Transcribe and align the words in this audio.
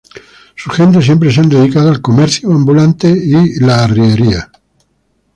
Sus 0.55 0.73
gentes 0.77 1.05
siempre 1.05 1.31
se 1.31 1.41
han 1.41 1.49
dedicado 1.49 1.89
al 1.91 2.01
comercio 2.01 2.49
ambulante 2.51 3.07
y 3.09 3.59
la 3.59 3.83
arriería. 3.83 4.51